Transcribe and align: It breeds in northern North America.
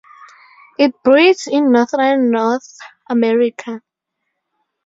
It 0.79 0.95
breeds 1.03 1.45
in 1.45 1.71
northern 1.71 2.31
North 2.31 2.75
America. 3.07 3.83